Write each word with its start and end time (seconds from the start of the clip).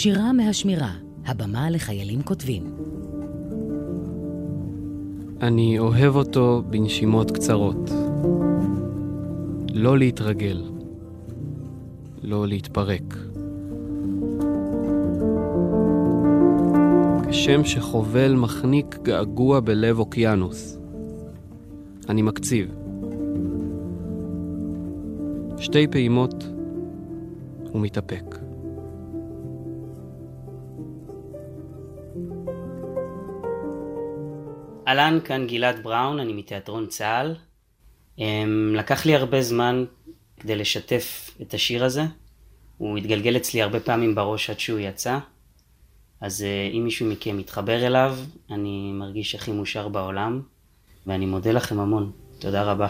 שירה 0.00 0.32
מהשמירה, 0.32 0.92
הבמה 1.26 1.70
לחיילים 1.70 2.22
כותבים. 2.22 2.62
אני 5.42 5.78
אוהב 5.78 6.16
אותו 6.16 6.62
בנשימות 6.70 7.30
קצרות. 7.30 7.90
לא 9.74 9.98
להתרגל. 9.98 10.62
לא 12.22 12.48
להתפרק. 12.48 13.16
כשם 17.28 17.64
שחובל 17.64 18.34
מחניק 18.34 18.98
געגוע 19.02 19.60
בלב 19.60 19.98
אוקיינוס. 19.98 20.78
אני 22.08 22.22
מקציב. 22.22 22.74
שתי 25.58 25.86
פעימות 25.86 26.44
ומתאפק. 27.74 28.47
אהלן, 34.88 35.18
כאן 35.24 35.46
גלעד 35.46 35.82
בראון, 35.82 36.20
אני 36.20 36.32
מתיאטרון 36.32 36.86
צה"ל. 36.86 37.34
אמ, 38.18 38.74
לקח 38.76 39.06
לי 39.06 39.14
הרבה 39.14 39.42
זמן 39.42 39.84
כדי 40.40 40.56
לשתף 40.56 41.30
את 41.42 41.54
השיר 41.54 41.84
הזה. 41.84 42.02
הוא 42.78 42.98
התגלגל 42.98 43.36
אצלי 43.36 43.62
הרבה 43.62 43.80
פעמים 43.80 44.14
בראש 44.14 44.50
עד 44.50 44.60
שהוא 44.60 44.78
יצא. 44.78 45.18
אז 46.20 46.42
אה, 46.42 46.70
אם 46.72 46.84
מישהו 46.84 47.06
מכם 47.06 47.36
מתחבר 47.36 47.86
אליו, 47.86 48.16
אני 48.50 48.92
מרגיש 48.92 49.34
הכי 49.34 49.52
מאושר 49.52 49.88
בעולם, 49.88 50.42
ואני 51.06 51.26
מודה 51.26 51.52
לכם 51.52 51.80
המון. 51.80 52.12
תודה 52.38 52.62
רבה. 52.62 52.88